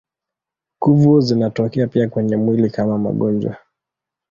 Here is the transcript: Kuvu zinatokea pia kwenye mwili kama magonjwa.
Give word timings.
Kuvu 0.79 1.21
zinatokea 1.21 1.87
pia 1.87 2.09
kwenye 2.09 2.35
mwili 2.37 2.69
kama 2.69 2.97
magonjwa. 2.97 3.55